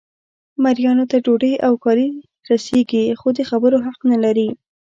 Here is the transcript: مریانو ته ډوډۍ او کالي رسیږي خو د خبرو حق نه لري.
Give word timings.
مریانو 0.63 1.05
ته 1.11 1.17
ډوډۍ 1.25 1.53
او 1.65 1.73
کالي 1.83 2.07
رسیږي 2.49 3.03
خو 3.19 3.27
د 3.37 3.39
خبرو 3.49 3.77
حق 3.85 3.99
نه 4.11 4.17
لري. 4.23 4.49